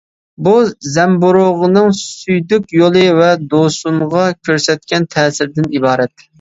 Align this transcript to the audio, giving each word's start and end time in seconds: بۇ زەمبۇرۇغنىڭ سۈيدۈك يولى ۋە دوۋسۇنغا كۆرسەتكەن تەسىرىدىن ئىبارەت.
بۇ 0.45 0.53
زەمبۇرۇغنىڭ 0.93 1.93
سۈيدۈك 1.99 2.75
يولى 2.79 3.05
ۋە 3.21 3.29
دوۋسۇنغا 3.53 4.27
كۆرسەتكەن 4.49 5.11
تەسىرىدىن 5.15 5.73
ئىبارەت. 5.77 6.29